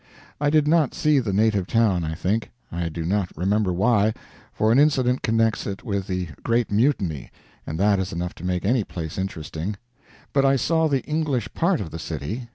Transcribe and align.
I 0.39 0.49
did 0.49 0.67
not 0.67 0.95
see 0.95 1.19
the 1.19 1.31
native 1.31 1.67
town, 1.67 2.03
I 2.03 2.15
think. 2.15 2.49
I 2.71 2.89
do 2.89 3.05
not 3.05 3.29
remember 3.37 3.71
why; 3.71 4.15
for 4.51 4.71
an 4.71 4.79
incident 4.79 5.21
connects 5.21 5.67
it 5.67 5.83
with 5.83 6.07
the 6.07 6.29
Great 6.41 6.71
Mutiny, 6.71 7.29
and 7.67 7.79
that 7.79 7.99
is 7.99 8.11
enough 8.11 8.33
to 8.37 8.43
make 8.43 8.65
any 8.65 8.83
place 8.83 9.19
interesting. 9.19 9.75
But 10.33 10.43
I 10.43 10.55
saw 10.55 10.87
the 10.87 11.03
English 11.03 11.53
part 11.53 11.79
of 11.79 11.91
the 11.91 11.99
city. 11.99 12.47